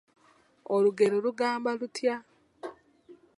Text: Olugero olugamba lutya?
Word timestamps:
Olugero 0.75 1.15
olugamba 1.19 1.69
lutya? 1.79 2.15